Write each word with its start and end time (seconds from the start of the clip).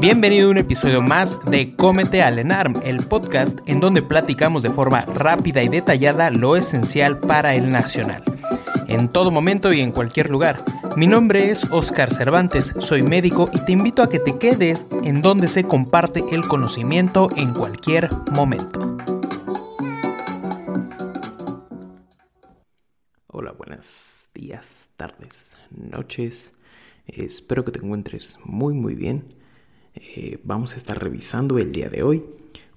Bienvenido 0.00 0.48
a 0.48 0.52
un 0.52 0.56
episodio 0.56 1.02
más 1.02 1.44
de 1.44 1.76
Cómete 1.76 2.22
al 2.22 2.38
ENARM, 2.38 2.72
el 2.84 3.06
podcast 3.06 3.58
en 3.66 3.80
donde 3.80 4.00
platicamos 4.00 4.62
de 4.62 4.70
forma 4.70 5.02
rápida 5.02 5.62
y 5.62 5.68
detallada 5.68 6.30
lo 6.30 6.56
esencial 6.56 7.18
para 7.18 7.54
el 7.54 7.70
nacional. 7.70 8.22
En 8.88 9.10
todo 9.10 9.30
momento 9.30 9.74
y 9.74 9.82
en 9.82 9.92
cualquier 9.92 10.30
lugar. 10.30 10.64
Mi 10.96 11.06
nombre 11.06 11.50
es 11.50 11.66
Oscar 11.70 12.10
Cervantes, 12.10 12.72
soy 12.78 13.02
médico 13.02 13.50
y 13.52 13.62
te 13.66 13.72
invito 13.72 14.02
a 14.02 14.08
que 14.08 14.18
te 14.18 14.38
quedes 14.38 14.86
en 15.04 15.20
donde 15.20 15.48
se 15.48 15.64
comparte 15.64 16.22
el 16.32 16.48
conocimiento 16.48 17.28
en 17.36 17.52
cualquier 17.52 18.08
momento. 18.32 18.96
Hola, 23.26 23.52
buenos 23.52 24.24
días, 24.32 24.88
tardes, 24.96 25.58
noches. 25.68 26.54
Espero 27.06 27.66
que 27.66 27.72
te 27.72 27.80
encuentres 27.80 28.38
muy 28.46 28.72
muy 28.72 28.94
bien. 28.94 29.39
Eh, 29.94 30.38
vamos 30.44 30.74
a 30.74 30.76
estar 30.76 31.02
revisando 31.02 31.58
el 31.58 31.72
día 31.72 31.88
de 31.88 32.02
hoy 32.02 32.22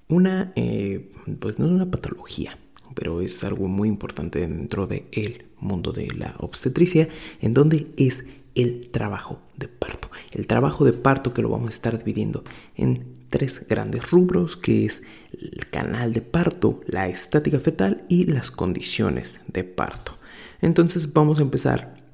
una, 0.08 0.52
eh, 0.56 1.10
pues 1.40 1.58
no 1.58 1.66
es 1.66 1.72
una 1.72 1.90
patología, 1.90 2.58
pero 2.94 3.20
es 3.20 3.42
algo 3.44 3.68
muy 3.68 3.88
importante 3.88 4.40
dentro 4.40 4.86
del 4.86 5.46
mundo 5.58 5.92
de 5.92 6.08
la 6.08 6.34
obstetricia, 6.38 7.08
en 7.40 7.54
donde 7.54 7.88
es 7.96 8.24
el 8.54 8.90
trabajo 8.90 9.40
de 9.56 9.68
parto. 9.68 10.10
El 10.32 10.46
trabajo 10.46 10.84
de 10.84 10.92
parto 10.92 11.32
que 11.32 11.42
lo 11.42 11.48
vamos 11.48 11.70
a 11.70 11.74
estar 11.74 11.98
dividiendo 11.98 12.44
en 12.76 13.14
tres 13.28 13.66
grandes 13.68 14.10
rubros, 14.10 14.56
que 14.56 14.84
es 14.84 15.02
el 15.32 15.68
canal 15.70 16.12
de 16.12 16.20
parto, 16.20 16.80
la 16.86 17.08
estática 17.08 17.58
fetal 17.58 18.04
y 18.08 18.26
las 18.26 18.50
condiciones 18.50 19.40
de 19.48 19.64
parto. 19.64 20.18
Entonces 20.60 21.12
vamos 21.12 21.40
a 21.40 21.42
empezar 21.42 22.04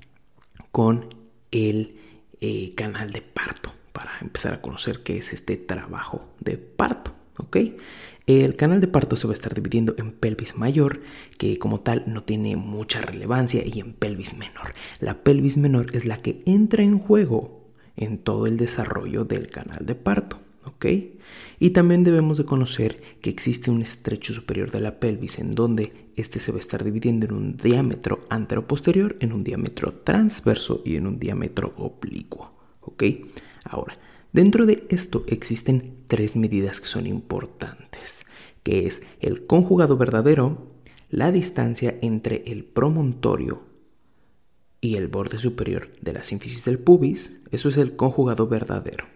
con 0.70 1.06
el 1.50 1.96
eh, 2.40 2.74
canal 2.74 3.12
de 3.12 3.20
parto 3.20 3.72
para 3.92 4.12
empezar 4.20 4.54
a 4.54 4.60
conocer 4.60 5.02
qué 5.02 5.18
es 5.18 5.32
este 5.32 5.56
trabajo 5.56 6.28
de 6.40 6.56
parto. 6.56 7.12
¿ok? 7.38 7.56
El 8.26 8.54
canal 8.54 8.80
de 8.80 8.86
parto 8.86 9.16
se 9.16 9.26
va 9.26 9.32
a 9.32 9.34
estar 9.34 9.54
dividiendo 9.54 9.94
en 9.98 10.12
pelvis 10.12 10.56
mayor, 10.56 11.00
que 11.36 11.58
como 11.58 11.80
tal 11.80 12.04
no 12.06 12.22
tiene 12.22 12.56
mucha 12.56 13.00
relevancia, 13.00 13.62
y 13.66 13.80
en 13.80 13.92
pelvis 13.92 14.36
menor. 14.36 14.74
La 15.00 15.22
pelvis 15.22 15.56
menor 15.56 15.94
es 15.96 16.04
la 16.04 16.16
que 16.16 16.42
entra 16.46 16.82
en 16.82 16.98
juego 16.98 17.60
en 17.96 18.18
todo 18.18 18.46
el 18.46 18.56
desarrollo 18.56 19.24
del 19.24 19.48
canal 19.48 19.84
de 19.84 19.94
parto. 19.94 20.38
¿ok? 20.64 20.86
Y 21.58 21.70
también 21.70 22.04
debemos 22.04 22.38
de 22.38 22.44
conocer 22.44 23.00
que 23.20 23.30
existe 23.30 23.70
un 23.70 23.82
estrecho 23.82 24.32
superior 24.32 24.70
de 24.70 24.80
la 24.80 25.00
pelvis 25.00 25.38
en 25.38 25.54
donde 25.54 26.10
este 26.16 26.40
se 26.40 26.52
va 26.52 26.56
a 26.56 26.60
estar 26.60 26.84
dividiendo 26.84 27.26
en 27.26 27.32
un 27.32 27.56
diámetro 27.56 28.20
anteroposterior, 28.28 29.16
en 29.20 29.32
un 29.32 29.44
diámetro 29.44 29.92
transverso 29.92 30.82
y 30.84 30.96
en 30.96 31.06
un 31.06 31.18
diámetro 31.18 31.72
oblicuo. 31.76 32.52
¿ok? 32.80 33.04
Ahora, 33.64 33.98
dentro 34.32 34.66
de 34.66 34.86
esto 34.88 35.24
existen 35.26 35.94
tres 36.06 36.36
medidas 36.36 36.80
que 36.80 36.86
son 36.86 37.06
importantes, 37.06 38.26
que 38.62 38.86
es 38.86 39.02
el 39.20 39.46
conjugado 39.46 39.96
verdadero, 39.96 40.68
la 41.10 41.32
distancia 41.32 41.96
entre 42.02 42.44
el 42.46 42.64
promontorio 42.64 43.62
y 44.80 44.96
el 44.96 45.08
borde 45.08 45.38
superior 45.38 45.88
de 46.00 46.12
la 46.12 46.22
sínfisis 46.22 46.64
del 46.64 46.78
pubis, 46.78 47.40
eso 47.50 47.68
es 47.68 47.76
el 47.76 47.96
conjugado 47.96 48.46
verdadero. 48.46 49.06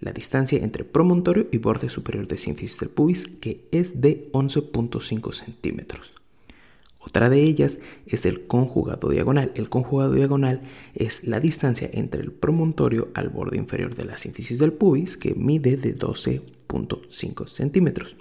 La 0.00 0.12
distancia 0.12 0.58
entre 0.62 0.84
promontorio 0.84 1.48
y 1.50 1.58
borde 1.58 1.88
superior 1.88 2.28
de 2.28 2.38
sínfisis 2.38 2.78
del 2.78 2.90
pubis, 2.90 3.26
que 3.26 3.66
es 3.72 4.00
de 4.00 4.30
11.5 4.32 5.32
centímetros. 5.32 6.17
Otra 6.98 7.30
de 7.30 7.42
ellas 7.42 7.80
es 8.06 8.26
el 8.26 8.46
conjugado 8.46 9.08
diagonal. 9.08 9.52
El 9.54 9.68
conjugado 9.68 10.12
diagonal 10.12 10.62
es 10.94 11.24
la 11.24 11.40
distancia 11.40 11.88
entre 11.92 12.20
el 12.20 12.32
promontorio 12.32 13.08
al 13.14 13.28
borde 13.28 13.56
inferior 13.56 13.94
de 13.94 14.04
la 14.04 14.16
sínfisis 14.16 14.58
del 14.58 14.72
pubis, 14.72 15.16
que 15.16 15.34
mide 15.34 15.76
de 15.76 15.96
12.5 15.96 17.46
centímetros. 17.46 18.16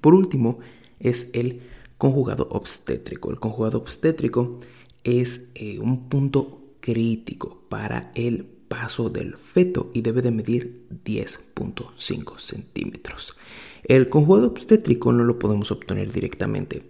Por 0.00 0.14
último, 0.14 0.58
es 0.98 1.30
el 1.32 1.62
conjugado 1.98 2.48
obstétrico. 2.50 3.30
El 3.30 3.38
conjugado 3.38 3.78
obstétrico 3.78 4.58
es 5.04 5.50
eh, 5.54 5.78
un 5.78 6.08
punto 6.08 6.60
crítico 6.80 7.62
para 7.68 8.10
el 8.14 8.44
paso 8.44 9.08
del 9.08 9.36
feto 9.36 9.90
y 9.94 10.00
debe 10.00 10.22
de 10.22 10.30
medir 10.30 10.88
10.5 11.04 12.38
centímetros. 12.38 13.36
El 13.84 14.08
conjugado 14.08 14.46
obstétrico 14.48 15.12
no 15.12 15.24
lo 15.24 15.38
podemos 15.38 15.70
obtener 15.70 16.10
directamente, 16.10 16.82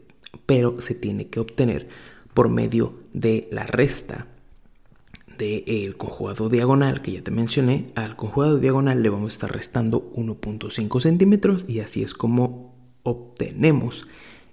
pero 0.46 0.80
se 0.80 0.94
tiene 0.94 1.28
que 1.28 1.40
obtener 1.40 1.88
por 2.34 2.48
medio 2.48 2.94
de 3.12 3.48
la 3.50 3.64
resta 3.64 4.26
del 5.38 5.96
conjugado 5.96 6.48
diagonal 6.48 7.02
que 7.02 7.12
ya 7.12 7.22
te 7.22 7.30
mencioné. 7.30 7.88
Al 7.94 8.16
conjugado 8.16 8.58
diagonal 8.58 9.02
le 9.02 9.08
vamos 9.08 9.32
a 9.32 9.34
estar 9.34 9.52
restando 9.52 10.12
1.5 10.14 11.00
centímetros 11.00 11.64
y 11.68 11.80
así 11.80 12.02
es 12.02 12.14
como 12.14 12.74
obtenemos 13.02 14.06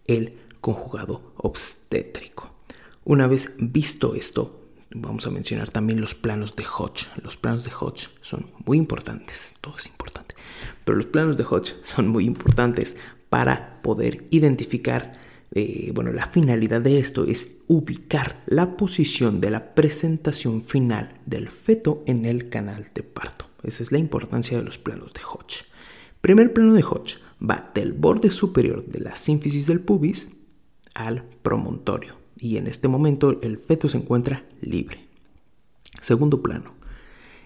el 0.08 0.38
conjugado 0.62 1.34
obstétrico. 1.38 2.52
Una 3.06 3.28
vez 3.28 3.56
visto 3.60 4.16
esto, 4.16 4.62
vamos 4.92 5.26
a 5.28 5.32
mencionar 5.32 5.70
también 5.70 6.02
los 6.02 6.16
planos 6.16 6.56
de 6.56 6.66
Hodge. 6.66 7.08
Los 7.24 7.38
planos 7.38 7.64
de 7.64 7.72
Hodge 7.72 8.10
son 8.22 8.52
muy 8.66 8.78
importantes, 8.78 9.56
todo 9.62 9.78
es 9.78 9.88
importante, 9.88 10.36
pero 10.84 10.98
los 10.98 11.08
planos 11.08 11.38
de 11.38 11.44
Hodge 11.44 11.76
son 11.84 12.08
muy 12.08 12.26
importantes 12.26 12.98
para 13.30 13.82
poder 13.82 14.26
identificar 14.32 15.14
eh, 15.52 15.92
bueno, 15.94 16.12
la 16.12 16.28
finalidad 16.28 16.82
de 16.82 17.00
esto 17.00 17.26
es 17.26 17.62
ubicar 17.68 18.44
la 18.46 18.78
posición 18.78 19.42
de 19.42 19.50
la 19.50 19.74
presentación 19.74 20.62
final 20.62 21.14
del 21.26 21.50
feto 21.50 22.04
en 22.06 22.26
el 22.26 22.50
canal 22.50 22.88
de 22.94 23.04
parto. 23.04 23.46
Esa 23.64 23.84
es 23.84 23.92
la 23.92 23.98
importancia 23.98 24.58
de 24.58 24.64
los 24.64 24.78
planos 24.78 25.14
de 25.14 25.22
Hodge. 25.22 25.66
Primer 26.22 26.54
plano 26.54 26.74
de 26.74 26.84
Hodge 26.84 27.18
va 27.42 27.72
del 27.74 27.94
borde 27.94 28.30
superior 28.30 28.86
de 28.86 29.00
la 29.00 29.16
sínfisis 29.16 29.66
del 29.66 29.80
pubis 29.80 30.30
al 30.94 31.24
promontorio 31.42 32.16
y 32.38 32.58
en 32.58 32.68
este 32.68 32.88
momento 32.88 33.40
el 33.42 33.58
feto 33.58 33.88
se 33.88 33.98
encuentra 33.98 34.46
libre. 34.62 35.06
Segundo 36.00 36.44
plano 36.44 36.76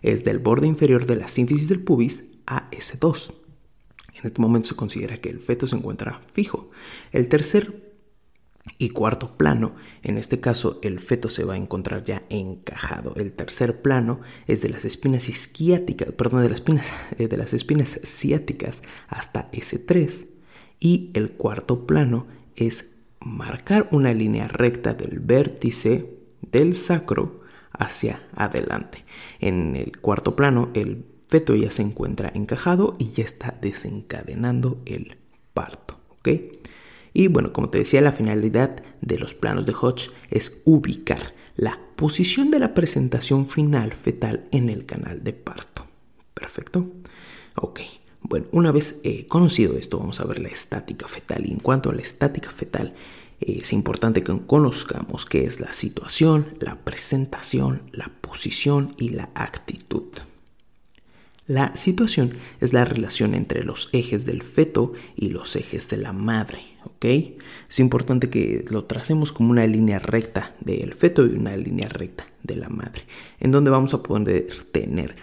es 0.02 0.24
del 0.24 0.40
borde 0.40 0.68
inferior 0.68 1.06
de 1.06 1.16
la 1.16 1.28
sínfisis 1.28 1.68
del 1.70 1.82
pubis 1.82 2.26
a 2.46 2.70
S2. 2.72 3.34
En 4.16 4.28
este 4.28 4.42
momento 4.42 4.70
se 4.70 4.76
considera 4.76 5.18
que 5.18 5.30
el 5.30 5.40
feto 5.40 5.66
se 5.68 5.76
encuentra 5.76 6.22
fijo. 6.34 6.70
El 7.12 7.30
tercer 7.30 7.93
Y 8.78 8.90
cuarto 8.90 9.38
plano, 9.38 9.76
en 10.04 10.18
este 10.18 10.40
caso 10.40 10.80
el 10.84 11.00
feto 11.00 11.28
se 11.28 11.44
va 11.44 11.56
a 11.56 11.58
encontrar 11.58 12.04
ya 12.06 12.24
encajado. 12.30 13.14
El 13.18 13.34
tercer 13.34 13.82
plano 13.82 14.22
es 14.48 14.62
de 14.62 14.70
las 14.70 14.86
espinas 14.86 15.28
isquiáticas, 15.28 16.12
perdón, 16.14 16.44
de 16.44 16.50
las 16.50 16.60
espinas, 16.60 16.94
eh, 17.18 17.28
las 17.36 17.54
espinas 17.54 18.00
ciáticas 18.04 18.82
hasta 19.08 19.52
S3. 19.52 20.28
Y 20.80 21.12
el 21.14 21.32
cuarto 21.32 21.86
plano 21.86 22.28
es 22.56 22.96
marcar 23.20 23.88
una 23.92 24.14
línea 24.14 24.48
recta 24.48 24.94
del 24.94 25.20
vértice 25.20 26.18
del 26.52 26.76
sacro 26.76 27.42
hacia 27.72 28.22
adelante. 28.36 29.04
En 29.40 29.76
el 29.76 30.00
cuarto 30.00 30.36
plano 30.36 30.70
el 30.74 31.06
feto 31.28 31.56
ya 31.56 31.72
se 31.72 31.82
encuentra 31.82 32.32
encajado 32.34 32.96
y 33.00 33.10
ya 33.10 33.24
está 33.24 33.58
desencadenando 33.62 34.82
el 34.86 35.18
parto. 35.54 35.98
¿ok?, 36.20 36.30
y 37.14 37.28
bueno, 37.28 37.54
como 37.54 37.70
te 37.70 37.78
decía, 37.78 38.02
la 38.02 38.12
finalidad 38.12 38.84
de 39.02 39.20
los 39.20 39.34
planos 39.34 39.66
de 39.66 39.74
Hodge 39.74 40.10
es 40.32 40.62
ubicar 40.66 41.34
la 41.56 41.80
posición 41.96 42.50
de 42.50 42.60
la 42.60 42.74
presentación 42.74 43.48
final 43.48 43.94
fetal 43.94 44.46
en 44.52 44.70
el 44.70 44.86
canal 44.86 45.24
de 45.24 45.34
parto. 45.34 45.86
Perfecto. 46.34 46.88
Ok. 47.56 47.82
Bueno, 48.22 48.48
una 48.52 48.72
vez 48.72 49.00
eh, 49.04 49.28
conocido 49.28 49.78
esto, 49.78 50.00
vamos 50.00 50.20
a 50.20 50.26
ver 50.26 50.40
la 50.40 50.48
estática 50.48 51.08
fetal. 51.08 51.46
Y 51.46 51.52
en 51.52 51.60
cuanto 51.60 51.90
a 51.90 51.94
la 51.94 52.02
estática 52.02 52.50
fetal, 52.50 52.96
eh, 53.42 53.60
es 53.62 53.74
importante 53.74 54.24
que 54.24 54.40
conozcamos 54.48 55.26
qué 55.26 55.46
es 55.46 55.60
la 55.60 55.74
situación, 55.74 56.48
la 56.60 56.76
presentación, 56.84 57.84
la 57.92 58.10
posición 58.22 58.96
y 58.98 59.10
la 59.10 59.30
actitud. 59.36 60.08
La 61.46 61.76
situación 61.76 62.32
es 62.62 62.72
la 62.72 62.86
relación 62.86 63.34
entre 63.34 63.64
los 63.64 63.90
ejes 63.92 64.26
del 64.26 64.42
feto 64.42 64.94
y 65.16 65.30
los 65.30 65.58
ejes 65.58 65.90
de 65.90 65.98
la 65.98 66.14
madre, 66.14 66.62
¿ok? 66.86 67.06
Es 67.70 67.80
importante 67.80 68.30
que 68.30 68.64
lo 68.70 68.86
tracemos 68.86 69.34
como 69.34 69.52
una 69.52 69.68
línea 69.68 70.00
recta 70.00 70.56
del 70.62 70.94
feto 70.94 71.26
y 71.26 71.32
una 71.32 71.58
línea 71.58 71.90
recta 71.90 72.26
de 72.44 72.56
la 72.56 72.70
madre, 72.70 73.04
en 73.42 73.52
donde 73.52 73.72
vamos 73.72 73.94
a 73.94 74.02
poder 74.02 74.48
tener 74.72 75.16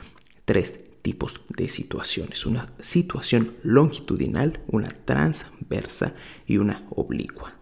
tres 0.45 0.79
tipos 1.01 1.41
de 1.57 1.69
situaciones, 1.71 2.45
una 2.45 2.71
situación 2.81 3.53
longitudinal, 3.63 4.61
una 4.67 4.89
transversa 4.89 6.15
y 6.47 6.59
una 6.59 6.87
oblicua, 6.91 7.55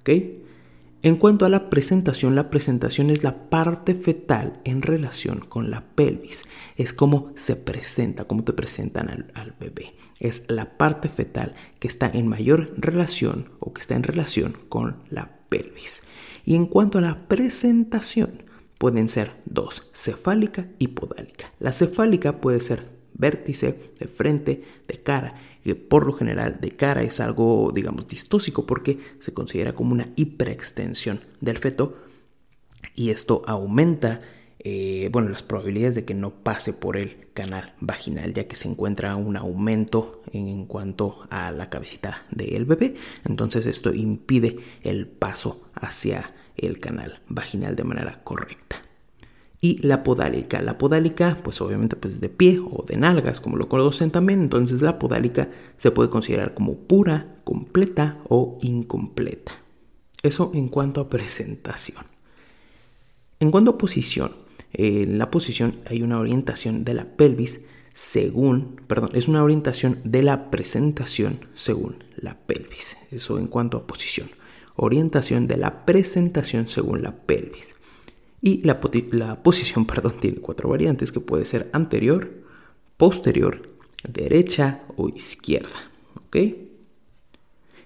¿ok? 0.00 0.10
En 1.04 1.16
cuanto 1.16 1.44
a 1.44 1.48
la 1.48 1.68
presentación, 1.68 2.36
la 2.36 2.48
presentación 2.48 3.10
es 3.10 3.24
la 3.24 3.50
parte 3.50 3.96
fetal 3.96 4.60
en 4.62 4.82
relación 4.82 5.40
con 5.40 5.68
la 5.68 5.80
pelvis. 5.80 6.44
Es 6.76 6.92
como 6.92 7.32
se 7.34 7.56
presenta, 7.56 8.24
cómo 8.24 8.44
te 8.44 8.52
presentan 8.52 9.10
al, 9.34 9.54
bebé. 9.58 9.94
Es 10.20 10.44
la 10.46 10.78
parte 10.78 11.08
fetal 11.08 11.56
que 11.80 11.88
está 11.88 12.08
en 12.08 12.28
mayor 12.28 12.72
relación 12.76 13.50
o 13.58 13.72
que 13.72 13.80
está 13.80 13.96
en 13.96 14.04
relación 14.04 14.56
con 14.68 15.02
la 15.08 15.40
pelvis. 15.48 16.04
Y 16.44 16.54
en 16.54 16.66
cuanto 16.66 16.98
a 16.98 17.02
la 17.02 17.26
presentación, 17.26 18.44
pueden 18.78 19.08
ser 19.08 19.32
dos, 19.44 19.90
cefálica 19.92 20.68
y 20.78 20.88
podálica. 20.88 21.52
La 21.58 21.72
cefálica 21.72 22.40
puede 22.40 22.60
ser 22.60 22.88
vértice, 23.22 23.92
de 23.98 24.06
frente, 24.06 24.62
de 24.86 25.02
cara 25.02 25.34
que 25.62 25.74
por 25.74 26.06
lo 26.06 26.12
general 26.12 26.58
de 26.60 26.72
cara 26.72 27.02
es 27.02 27.20
algo, 27.20 27.70
digamos, 27.74 28.06
distóxico 28.06 28.66
porque 28.66 28.98
se 29.20 29.32
considera 29.32 29.72
como 29.72 29.92
una 29.92 30.08
hiperextensión 30.16 31.20
del 31.40 31.58
feto 31.58 31.98
y 32.94 33.10
esto 33.10 33.42
aumenta, 33.46 34.20
eh, 34.58 35.08
bueno, 35.12 35.28
las 35.28 35.42
probabilidades 35.42 35.94
de 35.94 36.04
que 36.04 36.14
no 36.14 36.30
pase 36.42 36.72
por 36.72 36.96
el 36.96 37.28
canal 37.32 37.74
vaginal, 37.80 38.34
ya 38.34 38.48
que 38.48 38.56
se 38.56 38.68
encuentra 38.68 39.14
un 39.16 39.36
aumento 39.36 40.22
en 40.32 40.66
cuanto 40.66 41.26
a 41.30 41.52
la 41.52 41.70
cabecita 41.70 42.26
del 42.30 42.64
bebé. 42.64 42.96
Entonces 43.24 43.66
esto 43.66 43.94
impide 43.94 44.58
el 44.82 45.06
paso 45.06 45.68
hacia 45.74 46.34
el 46.56 46.80
canal 46.80 47.20
vaginal 47.28 47.76
de 47.76 47.84
manera 47.84 48.20
correcta 48.24 48.82
y 49.62 49.78
la 49.86 50.02
podálica. 50.02 50.60
La 50.60 50.76
podálica, 50.76 51.38
pues 51.42 51.60
obviamente 51.62 51.96
pues 51.96 52.20
de 52.20 52.28
pie 52.28 52.58
o 52.58 52.84
de 52.86 52.96
nalgas, 52.96 53.40
como 53.40 53.56
lo 53.56 53.68
conocen 53.68 54.10
también. 54.10 54.42
Entonces 54.42 54.82
la 54.82 54.98
podálica 54.98 55.48
se 55.78 55.92
puede 55.92 56.10
considerar 56.10 56.52
como 56.52 56.76
pura, 56.76 57.36
completa 57.44 58.18
o 58.28 58.58
incompleta. 58.60 59.52
Eso 60.22 60.50
en 60.52 60.68
cuanto 60.68 61.00
a 61.00 61.08
presentación. 61.08 62.04
En 63.38 63.50
cuanto 63.52 63.70
a 63.70 63.78
posición, 63.78 64.32
en 64.72 65.16
la 65.16 65.30
posición 65.30 65.80
hay 65.86 66.02
una 66.02 66.18
orientación 66.18 66.84
de 66.84 66.94
la 66.94 67.04
pelvis 67.04 67.64
según, 67.92 68.80
perdón, 68.86 69.10
es 69.14 69.28
una 69.28 69.44
orientación 69.44 70.00
de 70.02 70.22
la 70.22 70.50
presentación 70.50 71.46
según 71.54 72.02
la 72.16 72.36
pelvis. 72.36 72.96
Eso 73.12 73.38
en 73.38 73.46
cuanto 73.46 73.76
a 73.76 73.86
posición. 73.86 74.28
Orientación 74.74 75.46
de 75.46 75.56
la 75.56 75.84
presentación 75.84 76.68
según 76.68 77.02
la 77.02 77.14
pelvis. 77.14 77.71
Y 78.42 78.60
la, 78.64 78.80
posición 78.80 79.86
perdón, 79.86 80.14
tiene 80.20 80.38
cuatro 80.38 80.68
variantes 80.68 81.12
que 81.12 81.20
puede 81.20 81.46
ser 81.46 81.70
anterior, 81.72 82.30
posterior, 82.98 83.70
derecha 84.06 84.82
o 84.96 85.08
izquierda. 85.08 85.90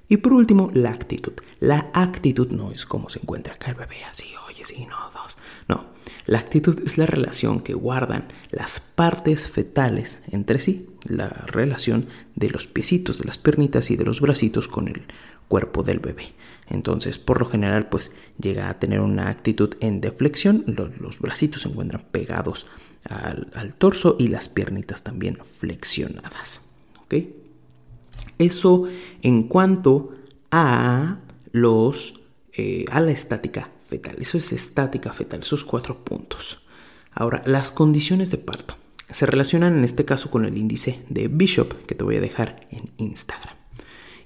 Y 0.08 0.16
por 0.18 0.32
último, 0.32 0.70
la 0.72 0.90
actitud. 0.90 1.32
La 1.60 1.90
actitud 1.92 2.50
no 2.50 2.70
es 2.70 2.86
como 2.86 3.08
se 3.08 3.18
encuentra 3.18 3.54
acá 3.54 3.70
el 3.70 3.74
bebé, 3.74 4.04
así, 4.08 4.26
oye, 4.48 4.64
sí, 4.64 4.86
no, 4.86 4.96
dos. 5.12 5.36
No, 5.68 5.86
la 6.26 6.38
actitud 6.38 6.80
es 6.86 6.96
la 6.96 7.06
relación 7.06 7.60
que 7.60 7.74
guardan 7.74 8.28
las 8.50 8.78
partes 8.78 9.50
fetales 9.50 10.22
entre 10.30 10.60
sí, 10.60 10.88
la 11.04 11.28
relación 11.28 12.06
de 12.36 12.50
los 12.50 12.66
piecitos, 12.66 13.18
de 13.18 13.24
las 13.24 13.38
pernitas 13.38 13.90
y 13.90 13.96
de 13.96 14.04
los 14.04 14.20
bracitos 14.20 14.68
con 14.68 14.86
el 14.88 15.02
cuerpo 15.48 15.82
del 15.82 15.98
bebé. 15.98 16.32
Entonces, 16.68 17.18
por 17.18 17.40
lo 17.40 17.46
general, 17.46 17.88
pues 17.88 18.10
llega 18.38 18.68
a 18.68 18.78
tener 18.78 19.00
una 19.00 19.28
actitud 19.28 19.74
en 19.80 20.00
deflexión, 20.00 20.64
los, 20.66 21.20
bracitos 21.20 21.62
se 21.62 21.68
encuentran 21.68 22.02
pegados 22.10 22.66
al, 23.04 23.74
torso 23.78 24.16
y 24.18 24.28
las 24.28 24.48
piernitas 24.48 25.02
también 25.02 25.38
flexionadas. 25.58 26.62
Eso 28.38 28.84
en 29.22 29.44
cuanto 29.44 30.14
a 30.50 31.18
los 31.52 32.20
eh, 32.52 32.84
a 32.90 33.00
la 33.00 33.12
estática 33.12 33.70
fetal. 33.88 34.16
Eso 34.18 34.38
es 34.38 34.52
estática 34.52 35.12
fetal, 35.12 35.40
esos 35.42 35.62
cuatro 35.62 36.04
puntos. 36.04 36.58
Ahora, 37.12 37.42
las 37.46 37.70
condiciones 37.70 38.30
de 38.30 38.38
parto 38.38 38.76
se 39.08 39.26
relacionan 39.26 39.78
en 39.78 39.84
este 39.84 40.04
caso 40.04 40.30
con 40.30 40.44
el 40.44 40.58
índice 40.58 41.04
de 41.08 41.28
Bishop 41.28 41.86
que 41.86 41.94
te 41.94 42.02
voy 42.02 42.16
a 42.16 42.20
dejar 42.20 42.66
en 42.70 42.90
Instagram 42.96 43.56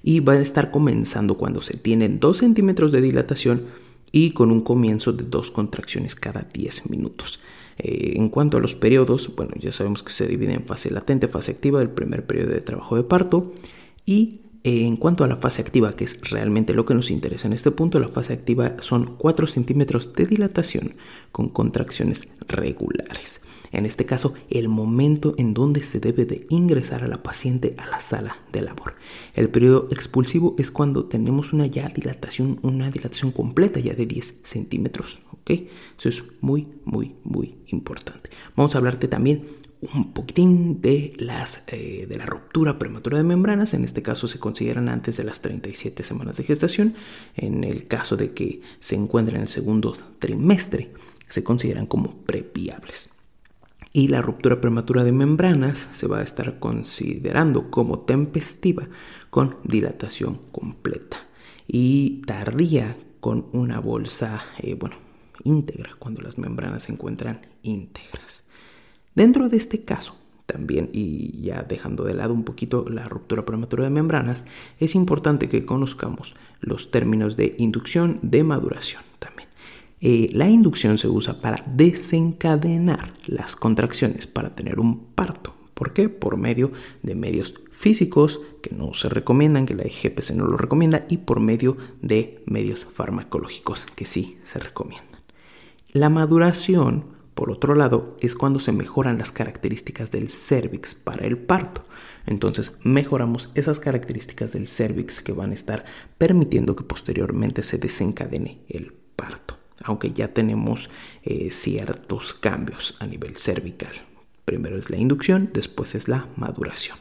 y 0.03 0.19
va 0.19 0.33
a 0.33 0.39
estar 0.39 0.71
comenzando 0.71 1.37
cuando 1.37 1.61
se 1.61 1.77
tienen 1.77 2.19
2 2.19 2.37
centímetros 2.37 2.91
de 2.91 3.01
dilatación 3.01 3.63
y 4.11 4.31
con 4.31 4.51
un 4.51 4.61
comienzo 4.61 5.13
de 5.13 5.23
dos 5.23 5.51
contracciones 5.51 6.15
cada 6.15 6.47
10 6.53 6.89
minutos. 6.89 7.39
Eh, 7.77 8.13
en 8.17 8.29
cuanto 8.29 8.57
a 8.57 8.59
los 8.59 8.75
periodos, 8.75 9.35
bueno, 9.35 9.53
ya 9.57 9.71
sabemos 9.71 10.03
que 10.03 10.11
se 10.11 10.27
divide 10.27 10.53
en 10.53 10.65
fase 10.65 10.91
latente, 10.91 11.27
fase 11.27 11.51
activa, 11.51 11.81
el 11.81 11.89
primer 11.89 12.25
periodo 12.25 12.51
de 12.51 12.61
trabajo 12.61 12.95
de 12.95 13.03
parto 13.03 13.53
y 14.05 14.41
eh, 14.63 14.85
en 14.85 14.97
cuanto 14.97 15.23
a 15.23 15.27
la 15.27 15.37
fase 15.37 15.61
activa, 15.61 15.95
que 15.95 16.03
es 16.03 16.29
realmente 16.29 16.73
lo 16.73 16.85
que 16.85 16.93
nos 16.93 17.09
interesa 17.09 17.47
en 17.47 17.53
este 17.53 17.71
punto, 17.71 17.99
la 17.99 18.09
fase 18.09 18.33
activa 18.33 18.75
son 18.79 19.15
4 19.17 19.47
centímetros 19.47 20.13
de 20.13 20.25
dilatación 20.25 20.95
con 21.31 21.49
contracciones 21.49 22.33
regulares. 22.47 23.41
En 23.71 23.85
este 23.85 24.05
caso, 24.05 24.33
el 24.49 24.67
momento 24.67 25.33
en 25.37 25.53
donde 25.53 25.83
se 25.83 25.99
debe 25.99 26.25
de 26.25 26.45
ingresar 26.49 27.03
a 27.03 27.07
la 27.07 27.23
paciente 27.23 27.75
a 27.77 27.85
la 27.87 27.99
sala 27.99 28.37
de 28.51 28.61
labor. 28.61 28.95
El 29.33 29.49
periodo 29.49 29.87
expulsivo 29.91 30.55
es 30.57 30.71
cuando 30.71 31.05
tenemos 31.05 31.53
una 31.53 31.67
ya 31.67 31.87
dilatación, 31.87 32.59
una 32.63 32.91
dilatación 32.91 33.31
completa 33.31 33.79
ya 33.79 33.93
de 33.93 34.05
10 34.05 34.41
centímetros. 34.43 35.19
¿ok? 35.31 35.51
Eso 35.97 36.09
es 36.09 36.23
muy, 36.41 36.67
muy, 36.85 37.15
muy 37.23 37.55
importante. 37.67 38.29
Vamos 38.55 38.75
a 38.75 38.79
hablarte 38.79 39.07
también 39.07 39.43
un 39.81 40.13
poquitín 40.13 40.81
de, 40.81 41.13
las, 41.17 41.63
eh, 41.67 42.05
de 42.07 42.17
la 42.17 42.25
ruptura 42.25 42.77
prematura 42.77 43.17
de 43.17 43.23
membranas. 43.23 43.73
En 43.73 43.83
este 43.83 44.03
caso 44.03 44.27
se 44.27 44.39
consideran 44.39 44.89
antes 44.89 45.17
de 45.17 45.23
las 45.23 45.41
37 45.41 46.03
semanas 46.03 46.37
de 46.37 46.43
gestación. 46.43 46.95
En 47.35 47.63
el 47.63 47.87
caso 47.87 48.15
de 48.15 48.33
que 48.33 48.61
se 48.79 48.95
encuentren 48.95 49.37
en 49.37 49.43
el 49.43 49.47
segundo 49.47 49.95
trimestre, 50.19 50.91
se 51.27 51.43
consideran 51.43 51.87
como 51.87 52.11
previables. 52.11 53.20
Y 53.93 54.07
la 54.07 54.21
ruptura 54.21 54.61
prematura 54.61 55.03
de 55.03 55.11
membranas 55.11 55.87
se 55.91 56.07
va 56.07 56.19
a 56.19 56.23
estar 56.23 56.59
considerando 56.59 57.69
como 57.69 57.99
tempestiva 57.99 58.87
con 59.29 59.57
dilatación 59.63 60.39
completa 60.51 61.17
y 61.67 62.21
tardía 62.25 62.97
con 63.19 63.47
una 63.51 63.79
bolsa, 63.79 64.41
eh, 64.59 64.75
bueno, 64.75 64.95
íntegra, 65.43 65.91
cuando 65.99 66.21
las 66.21 66.37
membranas 66.37 66.83
se 66.83 66.93
encuentran 66.93 67.41
íntegras. 67.63 68.43
Dentro 69.13 69.49
de 69.49 69.57
este 69.57 69.83
caso, 69.83 70.15
también, 70.45 70.89
y 70.91 71.41
ya 71.41 71.63
dejando 71.63 72.03
de 72.03 72.13
lado 72.13 72.33
un 72.33 72.43
poquito 72.43 72.85
la 72.89 73.05
ruptura 73.05 73.45
prematura 73.45 73.85
de 73.85 73.89
membranas, 73.89 74.45
es 74.79 74.95
importante 74.95 75.49
que 75.49 75.65
conozcamos 75.65 76.35
los 76.59 76.91
términos 76.91 77.37
de 77.37 77.55
inducción, 77.57 78.19
de 78.21 78.43
maduración 78.43 79.01
también. 79.19 79.50
Eh, 80.01 80.29
la 80.33 80.49
inducción 80.49 80.97
se 80.97 81.07
usa 81.07 81.41
para 81.41 81.63
desencadenar 81.67 83.13
las 83.27 83.55
contracciones, 83.55 84.27
para 84.27 84.55
tener 84.55 84.79
un 84.79 85.05
parto, 85.13 85.55
¿Por 85.81 85.93
qué? 85.93 86.09
Por 86.09 86.37
medio 86.37 86.71
de 87.01 87.15
medios 87.15 87.55
físicos 87.71 88.39
que 88.61 88.69
no 88.69 88.93
se 88.93 89.09
recomiendan, 89.09 89.65
que 89.65 89.73
la 89.73 89.87
IGPC 89.87 90.35
no 90.35 90.45
lo 90.45 90.55
recomienda, 90.55 91.07
y 91.09 91.17
por 91.17 91.39
medio 91.39 91.75
de 92.03 92.43
medios 92.45 92.85
farmacológicos 92.85 93.85
que 93.95 94.05
sí 94.05 94.37
se 94.43 94.59
recomiendan. 94.59 95.21
La 95.91 96.09
maduración, 96.09 97.07
por 97.33 97.49
otro 97.49 97.73
lado, 97.73 98.15
es 98.21 98.35
cuando 98.35 98.59
se 98.59 98.71
mejoran 98.71 99.17
las 99.17 99.31
características 99.31 100.11
del 100.11 100.29
cervix 100.29 100.93
para 100.93 101.25
el 101.25 101.39
parto. 101.39 101.83
Entonces 102.27 102.77
mejoramos 102.83 103.49
esas 103.55 103.79
características 103.79 104.53
del 104.53 104.67
cervix 104.67 105.23
que 105.23 105.31
van 105.31 105.49
a 105.49 105.55
estar 105.55 105.83
permitiendo 106.19 106.75
que 106.75 106.83
posteriormente 106.83 107.63
se 107.63 107.79
desencadene 107.79 108.61
el 108.69 108.93
parto, 109.15 109.57
aunque 109.83 110.11
ya 110.11 110.29
tenemos 110.29 110.89
eh, 111.23 111.49
ciertos 111.51 112.33
cambios 112.33 112.95
a 112.99 113.07
nivel 113.07 113.35
cervical. 113.35 113.93
Primero 114.45 114.77
es 114.77 114.89
la 114.89 114.97
inducción, 114.97 115.49
después 115.53 115.95
es 115.95 116.07
la 116.07 116.27
maduración. 116.35 116.97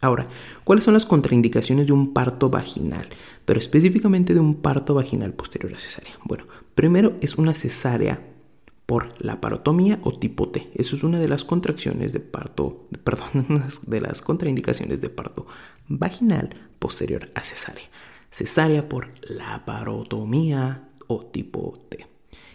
Ahora, 0.00 0.28
¿cuáles 0.64 0.84
son 0.84 0.94
las 0.94 1.06
contraindicaciones 1.06 1.86
de 1.86 1.92
un 1.92 2.12
parto 2.12 2.50
vaginal? 2.50 3.08
Pero 3.44 3.58
específicamente 3.58 4.34
de 4.34 4.40
un 4.40 4.56
parto 4.56 4.94
vaginal 4.94 5.32
posterior 5.32 5.72
a 5.74 5.78
cesárea. 5.78 6.18
Bueno, 6.24 6.44
primero 6.74 7.16
es 7.20 7.36
una 7.36 7.54
cesárea 7.54 8.20
por 8.84 9.12
la 9.18 9.40
parotomía 9.40 9.98
o 10.02 10.12
tipo 10.12 10.48
T. 10.48 10.70
Eso 10.74 10.96
es 10.96 11.02
una 11.02 11.18
de 11.18 11.28
las 11.28 11.44
contracciones 11.44 12.12
de 12.12 12.20
parto, 12.20 12.86
perdón, 13.04 13.46
una 13.48 13.68
de 13.86 14.00
las 14.00 14.22
contraindicaciones 14.22 15.00
de 15.00 15.10
parto 15.10 15.46
vaginal 15.88 16.50
posterior 16.78 17.30
a 17.34 17.42
cesárea. 17.42 17.84
Cesárea 18.30 18.88
por 18.88 19.08
la 19.22 19.64
parotomía 19.64 20.88
o 21.06 21.26
tipo 21.26 21.78
T. 21.88 22.06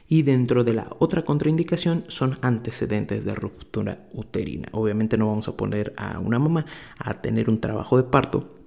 Y 0.07 0.23
dentro 0.23 0.63
de 0.63 0.73
la 0.73 0.87
otra 0.99 1.23
contraindicación 1.23 2.03
son 2.09 2.37
antecedentes 2.41 3.23
de 3.23 3.33
ruptura 3.33 4.07
uterina. 4.11 4.67
Obviamente 4.73 5.17
no 5.17 5.27
vamos 5.27 5.47
a 5.47 5.55
poner 5.55 5.93
a 5.95 6.19
una 6.19 6.37
mamá 6.37 6.65
a 6.99 7.21
tener 7.21 7.49
un 7.49 7.61
trabajo 7.61 7.97
de 7.97 8.03
parto 8.03 8.57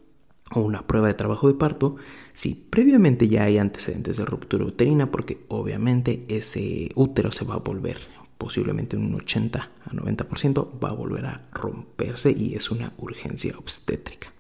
o 0.53 0.61
una 0.61 0.87
prueba 0.87 1.09
de 1.09 1.15
trabajo 1.15 1.49
de 1.49 1.55
parto 1.55 1.97
si 2.33 2.55
previamente 2.55 3.29
ya 3.29 3.45
hay 3.45 3.59
antecedentes 3.59 4.17
de 4.17 4.25
ruptura 4.25 4.65
uterina 4.65 5.11
porque 5.11 5.45
obviamente 5.49 6.25
ese 6.29 6.91
útero 6.95 7.31
se 7.31 7.45
va 7.45 7.55
a 7.55 7.59
volver 7.59 7.99
posiblemente 8.39 8.97
un 8.97 9.15
80 9.15 9.59
a 9.87 9.91
90% 9.91 10.69
va 10.83 10.91
a 10.91 10.93
volver 10.93 11.27
a 11.27 11.43
romperse 11.53 12.31
y 12.31 12.55
es 12.55 12.71
una 12.71 12.93
urgencia 12.99 13.55
obstétrica. 13.57 14.33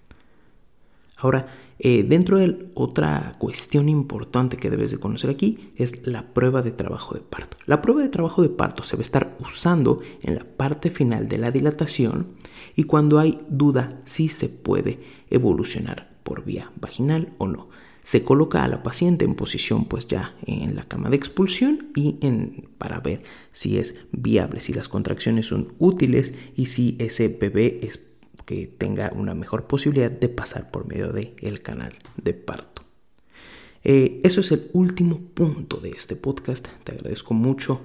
Ahora, 1.16 1.63
eh, 1.78 2.04
dentro 2.04 2.38
de 2.38 2.70
otra 2.74 3.36
cuestión 3.38 3.88
importante 3.88 4.56
que 4.56 4.70
debes 4.70 4.90
de 4.92 4.98
conocer 4.98 5.30
aquí 5.30 5.72
es 5.76 6.06
la 6.06 6.32
prueba 6.32 6.62
de 6.62 6.70
trabajo 6.70 7.14
de 7.14 7.20
parto. 7.20 7.56
La 7.66 7.82
prueba 7.82 8.02
de 8.02 8.08
trabajo 8.08 8.42
de 8.42 8.48
parto 8.48 8.82
se 8.82 8.96
va 8.96 9.00
a 9.00 9.02
estar 9.02 9.36
usando 9.40 10.00
en 10.22 10.36
la 10.36 10.44
parte 10.44 10.90
final 10.90 11.28
de 11.28 11.38
la 11.38 11.50
dilatación 11.50 12.28
y 12.76 12.84
cuando 12.84 13.18
hay 13.18 13.40
duda 13.48 14.00
si 14.04 14.28
se 14.28 14.48
puede 14.48 15.00
evolucionar 15.30 16.16
por 16.22 16.44
vía 16.44 16.70
vaginal 16.80 17.32
o 17.38 17.48
no. 17.48 17.68
Se 18.02 18.22
coloca 18.22 18.62
a 18.62 18.68
la 18.68 18.82
paciente 18.82 19.24
en 19.24 19.34
posición 19.34 19.86
pues 19.86 20.06
ya 20.06 20.34
en 20.46 20.76
la 20.76 20.84
cama 20.84 21.08
de 21.08 21.16
expulsión 21.16 21.88
y 21.96 22.18
en, 22.20 22.68
para 22.76 23.00
ver 23.00 23.22
si 23.50 23.78
es 23.78 24.00
viable, 24.12 24.60
si 24.60 24.74
las 24.74 24.88
contracciones 24.88 25.46
son 25.46 25.72
útiles 25.78 26.34
y 26.54 26.66
si 26.66 26.96
ese 26.98 27.28
bebé 27.28 27.80
es 27.82 27.98
que 28.44 28.66
tenga 28.66 29.12
una 29.14 29.34
mejor 29.34 29.66
posibilidad 29.66 30.10
de 30.10 30.28
pasar 30.28 30.70
por 30.70 30.86
medio 30.86 31.12
del 31.12 31.34
el 31.40 31.62
canal 31.62 31.94
de 32.16 32.34
parto. 32.34 32.82
Eh, 33.82 34.20
eso 34.24 34.40
es 34.40 34.50
el 34.52 34.70
último 34.72 35.20
punto 35.20 35.76
de 35.76 35.90
este 35.90 36.16
podcast. 36.16 36.66
Te 36.84 36.92
agradezco 36.92 37.34
mucho. 37.34 37.80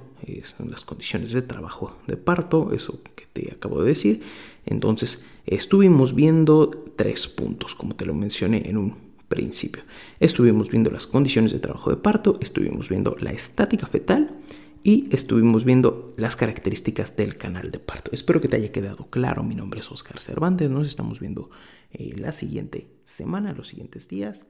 son 0.57 0.71
las 0.71 0.83
condiciones 0.83 1.33
de 1.33 1.41
trabajo 1.41 1.97
de 2.07 2.17
parto, 2.17 2.71
eso 2.73 3.01
que 3.15 3.25
te 3.33 3.51
acabo 3.51 3.81
de 3.81 3.89
decir. 3.89 4.21
Entonces, 4.65 5.25
estuvimos 5.45 6.15
viendo 6.15 6.69
tres 6.95 7.27
puntos, 7.27 7.75
como 7.75 7.95
te 7.95 8.05
lo 8.05 8.13
mencioné 8.13 8.69
en 8.69 8.77
un 8.77 8.95
principio. 9.27 9.83
Estuvimos 10.19 10.69
viendo 10.69 10.89
las 10.89 11.07
condiciones 11.07 11.51
de 11.51 11.59
trabajo 11.59 11.89
de 11.89 11.97
parto, 11.97 12.37
estuvimos 12.41 12.89
viendo 12.89 13.15
la 13.19 13.31
estática 13.31 13.85
fetal 13.85 14.38
y 14.83 15.07
estuvimos 15.13 15.65
viendo 15.65 16.13
las 16.17 16.35
características 16.35 17.15
del 17.15 17.37
canal 17.37 17.71
de 17.71 17.79
parto. 17.79 18.11
Espero 18.13 18.41
que 18.41 18.47
te 18.47 18.55
haya 18.55 18.71
quedado 18.71 19.09
claro. 19.09 19.43
Mi 19.43 19.55
nombre 19.55 19.81
es 19.81 19.91
Oscar 19.91 20.19
Cervantes. 20.19 20.69
Nos 20.69 20.87
estamos 20.87 21.19
viendo 21.19 21.49
eh, 21.91 22.15
la 22.17 22.31
siguiente 22.31 22.87
semana, 23.03 23.53
los 23.53 23.67
siguientes 23.67 24.07
días 24.07 24.47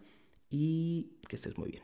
y 0.49 1.17
que 1.27 1.35
estés 1.35 1.57
muy 1.57 1.71
bien. 1.71 1.83